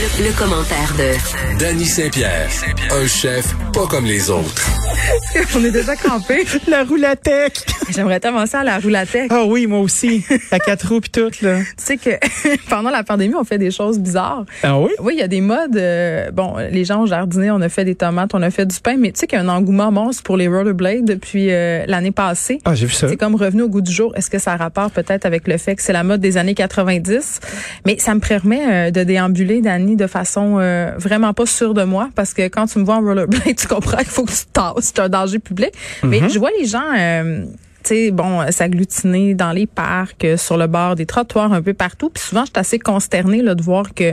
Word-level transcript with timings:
Le, 0.00 0.26
le 0.28 0.32
commentaire 0.38 0.94
de 0.96 1.58
Danny 1.58 1.84
Saint-Pierre, 1.84 2.48
un 2.90 3.06
chef 3.06 3.54
pas 3.72 3.86
comme 3.86 4.04
les 4.06 4.30
autres. 4.30 4.66
On 5.56 5.64
est 5.64 5.70
déjà 5.70 5.94
campé. 5.96 6.44
La 6.68 6.84
roulatec. 6.84 7.52
J'aimerais 7.90 8.24
avancer 8.24 8.56
à 8.56 8.64
la 8.64 8.78
roulatec. 8.78 9.30
Ah 9.30 9.44
oui, 9.44 9.66
moi 9.66 9.80
aussi. 9.80 10.24
À 10.50 10.58
quatre 10.58 10.88
roues 10.88 11.00
puis 11.00 11.10
tout, 11.10 11.30
là. 11.42 11.58
Tu 11.60 11.64
sais 11.76 11.96
que 11.96 12.10
pendant 12.70 12.90
la 12.90 13.02
pandémie, 13.04 13.34
on 13.34 13.44
fait 13.44 13.58
des 13.58 13.70
choses 13.70 13.98
bizarres. 13.98 14.44
Ah 14.62 14.78
oui? 14.78 14.90
Oui, 15.00 15.12
il 15.16 15.20
y 15.20 15.22
a 15.22 15.28
des 15.28 15.40
modes. 15.40 15.76
euh, 15.76 16.30
bon, 16.30 16.56
les 16.70 16.84
gens 16.84 17.02
ont 17.02 17.06
jardiné, 17.06 17.50
on 17.50 17.60
a 17.60 17.68
fait 17.68 17.84
des 17.84 17.94
tomates, 17.94 18.30
on 18.34 18.42
a 18.42 18.50
fait 18.50 18.66
du 18.66 18.78
pain, 18.80 18.96
mais 18.98 19.12
tu 19.12 19.20
sais 19.20 19.26
qu'il 19.26 19.38
y 19.38 19.40
a 19.40 19.44
un 19.44 19.48
engouement 19.48 19.92
monstre 19.92 20.22
pour 20.22 20.36
les 20.36 20.48
rollerblades 20.48 21.04
depuis 21.04 21.48
euh, 21.50 21.84
l'année 21.86 22.12
passée. 22.12 22.60
Ah, 22.64 22.74
j'ai 22.74 22.86
vu 22.86 22.92
ça. 22.94 23.08
C'est 23.08 23.16
comme 23.16 23.34
revenu 23.34 23.62
au 23.62 23.68
goût 23.68 23.82
du 23.82 23.92
jour. 23.92 24.12
Est-ce 24.16 24.30
que 24.30 24.38
ça 24.38 24.52
a 24.52 24.56
rapport 24.56 24.90
peut-être 24.90 25.26
avec 25.26 25.46
le 25.46 25.58
fait 25.58 25.76
que 25.76 25.82
c'est 25.82 25.92
la 25.92 26.04
mode 26.04 26.20
des 26.20 26.36
années 26.36 26.54
90? 26.54 27.40
Mais 27.86 27.98
ça 27.98 28.14
me 28.14 28.20
permet 28.20 28.88
euh, 28.88 28.90
de 28.90 29.02
déambuler, 29.04 29.60
Dani, 29.60 29.89
de 29.96 30.06
façon 30.06 30.58
euh, 30.58 30.92
vraiment 30.96 31.32
pas 31.32 31.46
sûre 31.46 31.74
de 31.74 31.84
moi 31.84 32.10
parce 32.14 32.34
que 32.34 32.42
quand 32.48 32.66
tu 32.66 32.78
me 32.78 32.84
vois 32.84 32.96
en 32.96 33.00
rollerblade, 33.02 33.54
tu 33.58 33.66
comprends 33.66 33.98
qu'il 33.98 34.06
faut 34.06 34.24
que 34.24 34.32
tu 34.32 34.44
te 34.46 34.52
tasses. 34.52 34.74
C'est 34.80 34.98
un 34.98 35.08
danger 35.08 35.38
public. 35.38 35.70
Mais 36.02 36.28
je 36.28 36.38
vois 36.38 36.50
les 36.58 36.66
gens... 36.66 36.84
euh, 36.98 37.44
tu 37.82 37.94
sais, 37.94 38.10
bon, 38.10 38.50
s'agglutiner 38.50 39.34
dans 39.34 39.52
les 39.52 39.66
parcs, 39.66 40.24
euh, 40.24 40.36
sur 40.36 40.56
le 40.56 40.66
bord 40.66 40.96
des 40.96 41.06
trottoirs, 41.06 41.52
un 41.52 41.62
peu 41.62 41.74
partout. 41.74 42.10
Puis 42.10 42.22
souvent, 42.22 42.42
je 42.42 42.50
suis 42.50 42.58
assez 42.58 42.78
consternée 42.78 43.42
là, 43.42 43.54
de 43.54 43.62
voir 43.62 43.94
que 43.94 44.12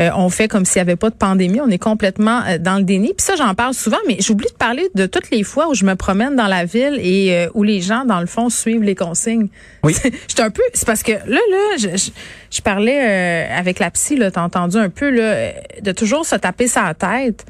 euh, 0.00 0.10
on 0.14 0.28
fait 0.28 0.48
comme 0.48 0.64
s'il 0.64 0.80
n'y 0.80 0.88
avait 0.88 0.96
pas 0.96 1.10
de 1.10 1.14
pandémie. 1.14 1.60
On 1.60 1.70
est 1.70 1.78
complètement 1.78 2.42
euh, 2.46 2.58
dans 2.58 2.76
le 2.76 2.82
déni. 2.82 3.14
Puis 3.16 3.24
ça, 3.24 3.36
j'en 3.36 3.54
parle 3.54 3.74
souvent, 3.74 3.98
mais 4.06 4.16
j'oublie 4.20 4.48
de 4.48 4.56
parler 4.56 4.88
de 4.94 5.06
toutes 5.06 5.30
les 5.30 5.42
fois 5.42 5.68
où 5.68 5.74
je 5.74 5.84
me 5.84 5.94
promène 5.94 6.36
dans 6.36 6.46
la 6.46 6.64
ville 6.64 6.98
et 7.00 7.32
euh, 7.32 7.48
où 7.54 7.62
les 7.62 7.80
gens, 7.80 8.04
dans 8.04 8.20
le 8.20 8.26
fond, 8.26 8.48
suivent 8.50 8.82
les 8.82 8.94
consignes. 8.94 9.48
Oui. 9.82 9.94
J'étais 10.28 10.42
un 10.42 10.50
peu... 10.50 10.62
C'est 10.74 10.86
parce 10.86 11.02
que 11.02 11.12
là, 11.12 11.26
là, 11.26 11.76
je, 11.78 11.96
je, 11.96 12.10
je 12.50 12.62
parlais 12.62 13.00
euh, 13.02 13.58
avec 13.58 13.78
la 13.78 13.90
psy, 13.90 14.16
là, 14.16 14.30
t'as 14.30 14.42
entendu 14.42 14.76
un 14.76 14.88
peu, 14.88 15.10
là, 15.10 15.22
euh, 15.22 15.52
de 15.82 15.92
toujours 15.92 16.24
se 16.24 16.36
taper 16.36 16.68
sa 16.68 16.94
tête 16.94 17.44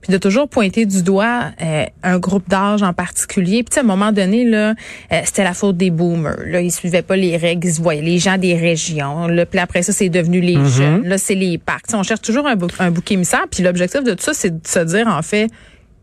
puis 0.00 0.12
de 0.12 0.18
toujours 0.18 0.48
pointer 0.48 0.86
du 0.86 1.02
doigt 1.02 1.50
euh, 1.60 1.84
un 2.04 2.18
groupe 2.18 2.48
d'âge 2.48 2.82
en 2.82 2.92
particulier. 2.92 3.64
Puis 3.64 3.78
à 3.78 3.82
un 3.82 3.86
moment 3.86 4.12
donné 4.12 4.44
là, 4.44 4.74
euh, 5.12 5.20
c'était 5.24 5.42
la 5.44 5.54
faute 5.54 5.76
des 5.76 5.90
boomers. 5.90 6.36
Là, 6.46 6.60
ils 6.60 6.70
suivaient 6.70 7.02
pas 7.02 7.16
les 7.16 7.36
règles, 7.36 7.66
ils 7.66 7.74
se 7.74 7.82
voyaient 7.82 8.00
les 8.02 8.18
gens 8.18 8.38
des 8.38 8.54
régions. 8.56 9.26
Là, 9.26 9.44
puis 9.44 9.58
après 9.58 9.82
ça, 9.82 9.92
c'est 9.92 10.08
devenu 10.08 10.40
les 10.40 10.54
jeunes. 10.68 11.04
Là, 11.08 11.18
c'est 11.18 11.34
les 11.34 11.58
parcs. 11.58 11.86
Tu 11.86 11.90
sais, 11.92 11.96
on 11.96 12.02
cherche 12.04 12.22
toujours 12.22 12.46
un, 12.46 12.54
bou- 12.56 12.68
un 12.78 12.90
bouc 12.90 13.10
émissaire. 13.10 13.46
Puis 13.50 13.62
l'objectif 13.62 14.04
de 14.04 14.12
tout 14.14 14.22
ça, 14.24 14.34
c'est 14.34 14.50
de 14.62 14.66
se 14.66 14.78
dire 14.80 15.08
en 15.08 15.22
fait 15.22 15.48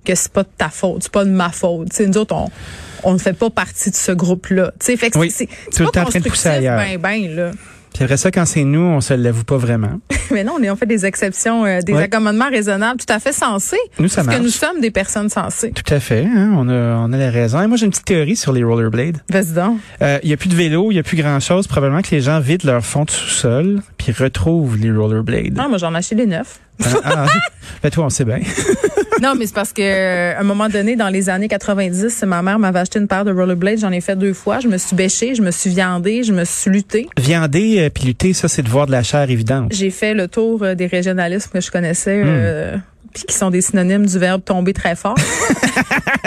que 0.03 0.13
c'est 0.13 0.31
pas 0.31 0.43
de 0.43 0.49
ta 0.57 0.69
faute, 0.69 1.03
c'est 1.03 1.11
pas 1.11 1.25
de 1.25 1.31
ma 1.31 1.49
faute. 1.49 1.89
Tu 1.89 1.95
sais, 1.95 2.07
nous 2.07 2.17
autres, 2.17 2.35
on 2.35 2.49
on 3.07 3.13
ne 3.13 3.17
fait 3.19 3.33
pas 3.33 3.51
partie 3.51 3.91
de 3.91 3.95
ce 3.95 4.11
groupe-là. 4.11 4.71
Tu 4.79 4.87
sais, 4.87 4.97
fait 4.97 5.11
que 5.11 5.19
Oui, 5.19 5.31
c'est 5.31 5.47
pas 5.83 5.91
constructif. 6.05 6.31
Ben, 6.77 6.97
ben, 6.97 7.35
là. 7.35 7.51
Puis 7.95 8.03
après 8.03 8.17
ça, 8.17 8.29
quand 8.29 8.45
c'est 8.45 8.65
nous, 8.65 8.81
on 8.81 8.99
se 9.01 9.13
l'avoue 9.13 9.45
pas 9.45 9.57
vraiment. 9.57 9.99
Mais 10.31 10.43
non, 10.43 10.57
on, 10.59 10.63
est, 10.63 10.69
on 10.69 10.75
fait 10.75 10.85
des 10.85 11.05
exceptions, 11.05 11.65
euh, 11.65 11.79
des 11.79 11.93
Ouais. 11.93 12.03
accommodements 12.03 12.49
raisonnables, 12.49 12.99
tout 12.99 13.11
à 13.11 13.19
fait 13.19 13.31
sensés. 13.31 13.77
Nous, 13.99 14.09
ça 14.09 14.23
parce 14.23 14.37
que 14.37 14.43
nous 14.43 14.49
sommes 14.49 14.81
des 14.81 14.91
personnes 14.91 15.29
sensées. 15.29 15.71
Tout 15.71 15.93
à 15.93 15.99
fait. 16.01 16.25
Hein? 16.25 16.53
On, 16.57 16.67
a, 16.67 16.73
on 16.97 17.13
a 17.13 17.17
la 17.17 17.31
raison. 17.31 17.61
Et 17.61 17.67
moi, 17.67 17.77
j'ai 17.77 17.85
une 17.85 17.91
petite 17.91 18.05
théorie 18.05 18.35
sur 18.35 18.51
les 18.51 18.63
rollerblades. 18.63 19.17
Vas-y 19.29 19.53
donc. 19.53 19.79
Euh, 20.01 20.19
Il 20.23 20.29
y 20.29 20.33
a 20.33 20.37
plus 20.37 20.49
de 20.49 20.55
vélo, 20.55 20.91
il 20.91 20.95
y 20.95 20.99
a 20.99 21.03
plus 21.03 21.15
grand-chose. 21.17 21.67
Probablement 21.67 22.01
que 22.01 22.11
les 22.11 22.19
gens 22.21 22.39
vident 22.41 22.65
leur 22.69 22.85
fond 22.85 23.05
de 23.05 23.11
sous-sol 23.11 23.81
puis 23.97 24.11
retrouvent 24.11 24.77
les 24.77 24.91
rollerblades. 24.91 25.57
Ah, 25.57 25.67
moi, 25.69 25.77
j'en 25.77 25.93
ai 25.95 25.97
acheté 25.99 26.15
des 26.15 26.25
neufs. 26.25 26.59
Ah, 26.83 26.87
ah, 27.03 27.25
ben 27.81 27.89
toi, 27.89 28.05
on 28.05 28.09
sait 28.09 28.25
bien. 28.25 28.39
non, 29.21 29.35
mais 29.35 29.45
c'est 29.45 29.55
parce 29.55 29.73
que 29.73 29.81
euh, 29.81 30.35
à 30.35 30.41
un 30.41 30.43
moment 30.43 30.69
donné, 30.69 30.95
dans 30.95 31.09
les 31.09 31.29
années 31.29 31.47
90, 31.47 32.23
ma 32.27 32.41
mère 32.41 32.59
m'avait 32.59 32.79
acheté 32.79 32.99
une 32.99 33.07
paire 33.07 33.25
de 33.25 33.31
rollerblades. 33.31 33.79
J'en 33.79 33.91
ai 33.91 34.01
fait 34.01 34.15
deux 34.15 34.33
fois. 34.33 34.59
Je 34.59 34.67
me 34.67 34.77
suis 34.77 34.95
bêchée, 34.95 35.35
je 35.35 35.41
me 35.41 35.51
suis 35.51 35.69
viandée, 35.69 36.23
je 36.23 36.33
me 36.33 36.43
suis 36.43 36.71
luttée. 36.71 37.07
Viander 37.17 37.79
euh, 37.79 37.89
puis 37.89 38.05
lutter, 38.05 38.33
ça, 38.33 38.47
c'est 38.47 38.61
de 38.61 38.69
voir 38.69 38.87
de 38.87 38.91
la 38.91 39.03
chair 39.03 39.29
évidente. 39.29 39.71
J'ai 39.71 39.91
fait 39.91 40.13
le 40.13 40.27
tour 40.27 40.63
euh, 40.63 40.75
des 40.75 40.87
régionalismes 40.87 41.51
que 41.51 41.61
je 41.61 41.71
connaissais. 41.71 42.23
Hmm. 42.23 42.27
euh, 42.27 42.77
puis 43.13 43.23
qui 43.23 43.33
sont 43.33 43.49
des 43.49 43.61
synonymes 43.61 44.05
du 44.05 44.19
verbe 44.19 44.43
tomber 44.43 44.73
très 44.73 44.95
fort. 44.95 45.15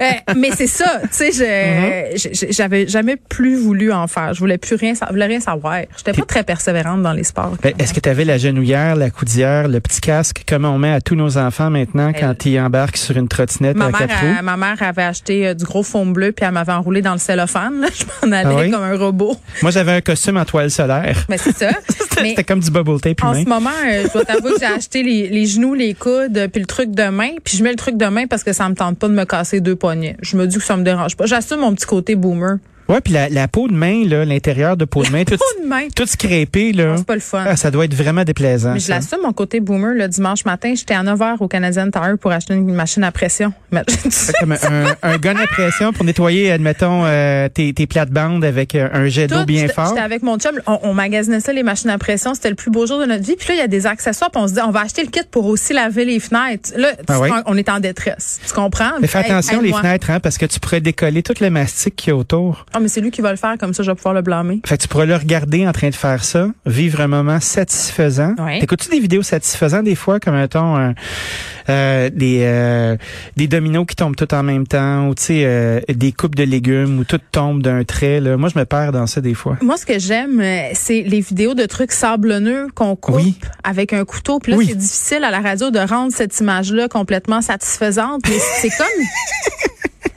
Euh, 0.00 0.34
mais 0.36 0.50
c'est 0.54 0.66
ça, 0.66 1.00
tu 1.02 1.08
sais, 1.10 1.30
Mm-hmm. 1.34 2.52
j'avais 2.52 2.86
jamais 2.86 3.16
plus 3.16 3.56
voulu 3.56 3.92
en 3.92 4.06
faire. 4.06 4.34
Je 4.34 4.38
voulais 4.40 4.58
plus 4.58 4.76
rien, 4.76 4.92
je 4.94 5.12
voulais 5.12 5.26
rien 5.26 5.40
savoir. 5.40 5.78
J'étais 5.96 6.12
pas 6.12 6.24
très 6.26 6.42
persévérante 6.44 7.02
dans 7.02 7.12
les 7.12 7.24
sports. 7.24 7.54
Ben, 7.62 7.72
Est-ce 7.78 7.92
que 7.94 8.00
tu 8.00 8.08
avais 8.08 8.24
la 8.24 8.38
genouillère, 8.38 8.96
la 8.96 9.10
coudière, 9.10 9.68
le 9.68 9.80
petit 9.80 10.00
casque, 10.00 10.44
comme 10.48 10.64
on 10.64 10.78
met 10.78 10.92
à 10.92 11.00
tous 11.00 11.14
nos 11.16 11.36
enfants 11.38 11.70
maintenant 11.70 12.12
Elle- 12.14 12.20
quand 12.20 12.46
ils 12.46 12.58
embarquent 12.60 12.96
sur 12.96 13.16
une 13.16 13.28
trottinette 13.28 13.76
à 13.80 13.90
quatre 13.92 14.22
euh, 14.24 14.36
roues? 14.38 14.42
ma 14.44 14.56
mère 14.56 14.76
avait 14.82 15.02
acheté 15.02 15.48
euh, 15.48 15.54
du 15.54 15.64
gros 15.64 15.82
foam 15.82 16.12
bleu 16.12 16.32
puis 16.32 16.44
elle 16.46 16.52
m'avait 16.52 16.72
enroulé 16.72 17.02
dans 17.02 17.12
le 17.12 17.18
cellophane. 17.18 17.80
là. 17.80 17.88
Je 17.94 18.26
m'en 18.26 18.32
allais 18.32 18.48
Ah 18.50 18.60
oui? 18.64 18.70
comme 18.70 18.82
un 18.82 18.96
robot. 18.96 19.36
Moi, 19.62 19.70
j'avais 19.70 19.92
un 19.92 20.00
costume 20.00 20.36
en 20.36 20.44
toile 20.44 20.70
solaire. 20.70 21.24
Mais 21.28 21.38
c'est 21.38 21.56
ça. 21.56 21.70
C'était 22.16 22.44
comme 22.44 22.60
du 22.60 22.70
bubble 22.70 23.00
tape 23.00 23.22
en 23.24 23.34
ce 23.34 23.48
moment, 23.48 23.70
euh, 23.86 24.04
je 24.06 24.12
dois 24.12 24.24
t'avouer 24.24 24.52
que 24.52 24.60
j'ai 24.60 24.66
acheté 24.66 25.02
les, 25.02 25.28
les 25.28 25.46
genoux, 25.46 25.74
les 25.74 25.94
coudes, 25.94 26.36
euh, 26.38 26.48
puis 26.48 26.60
le 26.60 26.66
truc 26.66 26.90
de 26.92 27.08
main. 27.08 27.30
Puis 27.42 27.56
je 27.58 27.62
mets 27.64 27.70
le 27.70 27.76
truc 27.76 27.96
de 27.96 28.06
main 28.06 28.26
parce 28.26 28.44
que 28.44 28.52
ça 28.52 28.68
me 28.68 28.74
tente 28.74 28.98
pas 28.98 29.08
de 29.08 29.14
me 29.14 29.23
casser 29.24 29.60
deux 29.60 29.76
poignets. 29.76 30.16
Je 30.22 30.36
me 30.36 30.46
dis 30.46 30.58
que 30.58 30.64
ça 30.64 30.76
me 30.76 30.84
dérange 30.84 31.16
pas. 31.16 31.26
J'assume 31.26 31.60
mon 31.60 31.74
petit 31.74 31.86
côté 31.86 32.14
boomer. 32.14 32.58
Ouais, 32.88 33.00
puis 33.00 33.12
la, 33.14 33.28
la 33.28 33.48
peau 33.48 33.66
de 33.68 33.72
main, 33.74 34.04
là, 34.06 34.24
l'intérieur 34.24 34.76
de 34.76 34.84
peau 34.84 35.02
de 35.02 35.10
main, 35.10 35.24
tout, 35.24 35.36
Pas 35.36 35.62
de 35.62 35.66
main. 35.68 35.88
tout 35.94 36.06
scrapé, 36.06 36.72
là. 36.72 36.94
C'est 36.98 37.06
pas 37.06 37.14
le 37.14 37.20
fun. 37.20 37.44
Ah, 37.46 37.56
ça 37.56 37.70
doit 37.70 37.84
être 37.86 37.94
vraiment 37.94 38.24
déplaisant. 38.24 38.74
Mais 38.74 38.80
je 38.80 38.90
l'assume, 38.90 39.18
mon 39.22 39.32
côté 39.32 39.60
boomer, 39.60 39.94
le 39.94 40.06
dimanche 40.08 40.44
matin, 40.44 40.74
j'étais 40.76 40.94
à 40.94 41.02
9 41.02 41.18
h 41.18 41.36
au 41.40 41.48
Canadian 41.48 41.90
Tire 41.90 42.16
pour 42.20 42.32
acheter 42.32 42.54
une 42.54 42.74
machine 42.74 43.02
à 43.04 43.10
pression. 43.12 43.52
Comme 44.40 44.52
un, 44.52 44.96
un 45.02 45.16
gun 45.18 45.36
à 45.36 45.46
pression 45.46 45.92
pour 45.92 46.04
nettoyer, 46.04 46.50
admettons, 46.52 47.04
euh, 47.04 47.48
tes, 47.48 47.72
tes 47.72 47.86
plates-bandes 47.86 48.44
avec 48.44 48.74
euh, 48.74 48.88
un 48.92 49.06
jet 49.08 49.26
d'eau 49.26 49.44
bien 49.44 49.66
fort. 49.68 49.88
J'étais 49.88 50.00
avec 50.00 50.22
mon 50.22 50.38
chum, 50.38 50.60
on, 50.66 50.78
on 50.82 50.94
magasinait 50.94 51.40
ça, 51.40 51.52
les 51.52 51.62
machines 51.62 51.90
à 51.90 51.98
pression. 51.98 52.34
C'était 52.34 52.50
le 52.50 52.54
plus 52.54 52.70
beau 52.70 52.86
jour 52.86 52.98
de 53.00 53.06
notre 53.06 53.24
vie. 53.24 53.36
Puis 53.36 53.48
là, 53.48 53.54
il 53.54 53.58
y 53.58 53.62
a 53.62 53.68
des 53.68 53.86
accessoires. 53.86 54.30
Puis 54.30 54.40
on 54.42 54.48
se 54.48 54.54
dit, 54.54 54.60
on 54.64 54.70
va 54.70 54.80
acheter 54.82 55.02
le 55.02 55.08
kit 55.10 55.20
pour 55.30 55.46
aussi 55.46 55.72
laver 55.72 56.04
les 56.04 56.20
fenêtres. 56.20 56.70
Là, 56.76 56.92
Ah 57.08 57.18
oui? 57.20 57.30
on 57.46 57.56
est 57.56 57.68
en 57.68 57.80
détresse. 57.80 58.40
Tu 58.46 58.52
comprends? 58.52 58.90
Mais 59.00 59.06
fais 59.08 59.18
Hey, 59.20 59.30
attention 59.30 59.60
les 59.60 59.68
aide-moi. 59.68 59.80
fenêtres, 59.80 60.10
hein, 60.10 60.20
parce 60.20 60.38
que 60.38 60.46
tu 60.46 60.60
pourrais 60.60 60.80
décoller 60.80 61.22
tout 61.22 61.34
le 61.40 61.48
mastic 61.50 61.96
qu'il 61.96 62.08
y 62.10 62.12
a 62.12 62.16
autour. 62.16 62.66
Ah, 62.74 62.80
mais 62.80 62.88
c'est 62.88 63.00
lui 63.00 63.10
qui 63.10 63.20
va 63.20 63.30
le 63.30 63.36
faire, 63.36 63.56
comme 63.58 63.72
ça, 63.72 63.82
je 63.82 63.90
vais 63.90 63.94
pouvoir 63.94 64.14
le 64.14 64.22
blâmer. 64.22 64.60
Fait 64.66 64.76
que 64.76 64.82
tu 64.82 64.88
pourrais 64.88 65.06
le 65.06 65.14
regarder 65.16 65.66
en 65.66 65.72
train 65.72 65.90
de 65.90 65.94
faire 65.94 66.24
ça, 66.24 66.48
vivre 66.66 67.00
un 67.00 67.06
moment 67.06 67.38
satisfaisant. 67.40 68.34
Ouais. 68.38 68.58
T'écoutes-tu 68.60 68.90
des 68.90 69.00
vidéos 69.00 69.22
satisfaisantes 69.22 69.84
des 69.84 69.94
fois, 69.94 70.18
comme 70.20 70.34
mettons 70.34 70.76
un- 70.76 70.94
euh, 71.70 72.10
des 72.12 72.40
euh, 72.42 72.96
des 73.36 73.46
dominos 73.46 73.86
qui 73.86 73.96
tombent 73.96 74.16
tout 74.16 74.32
en 74.34 74.42
même 74.42 74.66
temps, 74.66 75.08
ou 75.08 75.14
tu 75.14 75.22
sais 75.22 75.42
euh, 75.44 75.80
des 75.88 76.12
coupes 76.12 76.34
de 76.34 76.42
légumes 76.42 76.98
où 76.98 77.04
tout 77.04 77.20
tombe 77.32 77.62
d'un 77.62 77.84
trait. 77.84 78.20
Là? 78.20 78.36
Moi, 78.36 78.48
je 78.52 78.58
me 78.58 78.64
perds 78.64 78.92
dans 78.92 79.06
ça 79.06 79.20
des 79.20 79.34
fois. 79.34 79.56
Moi, 79.62 79.76
ce 79.76 79.86
que 79.86 79.98
j'aime, 79.98 80.40
euh, 80.40 80.68
c'est 80.74 81.02
les 81.02 81.20
vidéos 81.20 81.54
de 81.54 81.64
trucs 81.66 81.92
sablonneux 81.92 82.66
qu'on 82.74 82.96
coupe 82.96 83.14
Oui. 83.16 83.38
avec 83.62 83.92
un 83.92 84.04
couteau. 84.04 84.40
Puis 84.40 84.52
là, 84.52 84.58
Oui. 84.58 84.66
c'est 84.68 84.74
difficile 84.76 85.24
à 85.24 85.30
la 85.30 85.40
radio 85.40 85.70
de 85.70 85.78
rendre 85.78 86.12
cette 86.12 86.38
image-là 86.40 86.88
complètement 86.88 87.40
satisfaisante. 87.40 88.22
Mais 88.28 88.38
c'est 88.60 88.70
comme... 88.70 88.86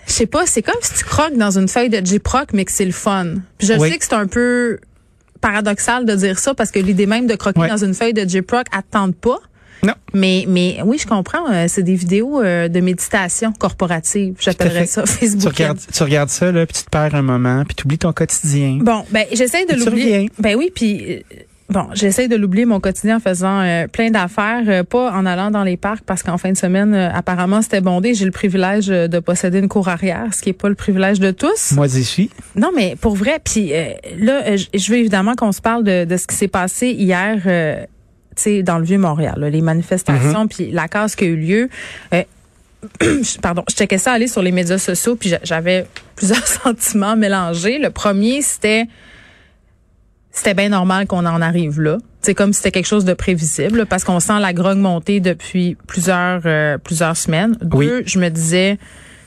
Je 0.08 0.14
sais 0.14 0.26
pas, 0.26 0.46
c'est 0.46 0.62
comme 0.62 0.76
si 0.82 0.94
tu 0.94 1.04
croques 1.04 1.36
dans 1.36 1.58
une 1.58 1.68
feuille 1.68 1.90
de 1.90 2.04
J-Proc, 2.06 2.50
mais 2.54 2.66
que 2.66 2.72
c'est 2.72 2.86
le 2.86 2.92
fun. 2.92 3.36
Puis 3.58 3.68
je 3.68 3.74
Oui. 3.74 3.90
sais 3.92 3.98
que 3.98 4.06
c'est 4.06 4.14
un 4.14 4.28
peu 4.28 4.80
paradoxal 5.42 6.06
de 6.06 6.16
dire 6.16 6.40
ça 6.40 6.54
parce 6.54 6.72
que 6.72 6.80
l'idée 6.80 7.06
même 7.06 7.28
de 7.28 7.36
croquer 7.36 7.68
dans 7.68 7.78
une 7.84 7.94
feuille 7.94 8.14
de 8.14 8.28
J-Proc, 8.28 8.66
elle 8.74 8.80
te 8.82 8.88
tente 8.92 9.16
pas. 9.16 9.38
Non. 9.84 9.94
Mais, 10.16 10.46
mais 10.48 10.80
oui, 10.84 10.98
je 11.00 11.06
comprends. 11.06 11.52
euh, 11.52 11.66
c'est 11.68 11.84
des 11.84 11.94
vidéos 11.94 12.42
euh, 12.42 12.68
de 12.68 12.80
méditation 12.80 13.54
corporative. 13.54 14.34
J'appellerais 14.40 14.88
ça 14.88 15.04
Tu 15.06 15.10
Facebook. 15.12 15.54
regardes, 15.54 15.80
tu 15.94 16.04
regardes 16.04 16.30
ça, 16.30 16.52
là, 16.52 16.66
puis 16.66 16.78
tu 16.78 16.84
te 16.84 16.90
perds 16.90 17.14
un 17.14 17.22
moment, 17.22 17.64
puis 17.64 17.76
tu 17.76 17.86
oublies 17.86 18.00
ton 18.00 18.12
quotidien. 18.12 18.80
Bon, 18.82 19.06
ben 19.12 19.26
j'essaie 19.32 19.66
de 19.66 19.74
tu 19.74 19.86
l'oublier. 19.86 20.32
Ben 20.40 20.56
oui, 20.56 20.72
puis 20.74 21.06
euh, 21.18 21.20
bon, 21.70 21.88
j'essaie 21.94 22.28
de 22.28 22.36
l'oublier 22.36 22.66
mon 22.66 22.80
quotidien 22.80 23.18
en 23.18 23.20
faisant 23.20 23.60
euh, 23.62 23.88
plein 23.88 24.10
d'affaires, 24.10 24.64
euh, 24.68 24.84
pas 24.84 25.12
en 25.12 25.26
allant 25.26 25.52
dans 25.52 25.64
les 25.64 25.78
parcs 25.78 26.04
parce 26.06 26.24
qu'en 26.24 26.38
fin 26.38 26.52
de 26.52 26.58
semaine 26.58 26.94
euh, 26.94 27.10
apparemment 27.14 27.62
c'était 27.62 27.82
bondé. 27.82 28.14
J'ai 28.14 28.26
le 28.26 28.32
privilège 28.32 28.88
de 28.88 29.20
posséder 29.20 29.60
une 29.60 29.68
cour 29.68 29.88
arrière, 29.90 30.34
ce 30.34 30.42
qui 30.42 30.50
est 30.50 30.54
pas 30.54 30.70
le 30.70 30.76
privilège 30.76 31.20
de 31.20 31.32
tous. 31.32 31.74
Moi, 31.74 31.88
j'y 31.88 32.04
suis. 32.04 32.30
Non, 32.56 32.72
mais 32.76 32.96
pour 33.00 33.16
vrai. 33.16 33.40
Puis 33.44 33.74
euh, 33.74 33.90
là, 34.18 34.56
je 34.56 34.92
veux 34.92 34.98
évidemment 34.98 35.36
qu'on 35.36 35.52
se 35.52 35.62
parle 35.62 35.84
de, 35.84 36.06
de 36.06 36.18
ce 36.18 36.26
qui 36.28 36.36
s'est 36.36 36.48
passé 36.48 36.90
hier. 36.90 37.42
euh, 37.46 37.84
tu 38.36 38.44
sais, 38.44 38.62
dans 38.64 38.78
le 38.78 38.84
Vieux-Montréal, 38.86 39.34
là, 39.38 39.50
les 39.50 39.62
manifestations, 39.62 40.48
puis 40.48 40.70
la 40.72 40.88
casse 40.88 41.16
qui 41.16 41.24
a 41.24 41.28
eu 41.28 41.36
lieu. 41.38 41.70
Euh, 42.14 42.22
pardon, 43.42 43.64
je 43.68 43.74
checkais 43.76 43.98
ça 43.98 44.12
aller 44.12 44.28
sur 44.28 44.44
les 44.44 44.52
médias 44.52 44.78
sociaux, 44.78 45.16
puis 45.16 45.30
j'a- 45.30 45.40
j'avais 45.44 45.88
plusieurs 46.16 46.46
sentiments 46.64 47.16
mélangés. 47.16 47.80
Le 47.80 47.90
premier, 47.90 48.44
c'était 48.44 48.86
c'était 50.38 50.54
bien 50.54 50.70
normal 50.70 51.08
qu'on 51.08 51.26
en 51.26 51.42
arrive 51.42 51.82
là. 51.82 51.98
C'est 52.22 52.36
comme 52.36 52.54
si 52.54 52.58
c'était 52.58 52.72
quelque 52.72 52.86
chose 52.86 53.06
de 53.06 53.14
prévisible, 53.16 53.88
parce 53.88 54.04
qu'on 54.04 54.20
sent 54.20 54.40
la 54.40 54.54
grogne 54.54 54.78
monter 54.80 55.20
depuis 55.20 55.76
plusieurs 55.88 56.42
euh, 56.46 56.78
plusieurs 56.78 57.18
semaines. 57.18 57.58
Oui. 57.74 57.88
Deux, 57.88 58.04
je 58.06 58.20
me 58.20 58.30
disais, 58.30 58.78